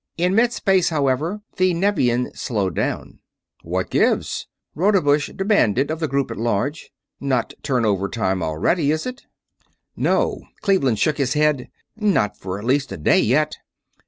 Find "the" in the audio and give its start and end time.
1.57-1.75, 5.99-6.07